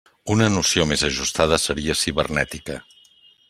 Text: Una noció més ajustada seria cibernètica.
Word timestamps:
Una 0.35 0.45
noció 0.53 0.87
més 0.93 1.03
ajustada 1.09 1.61
seria 1.67 1.97
cibernètica. 2.03 2.83